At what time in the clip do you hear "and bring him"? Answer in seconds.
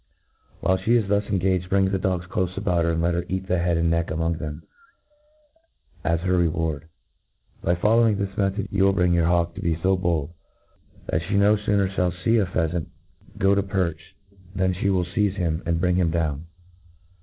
15.67-16.09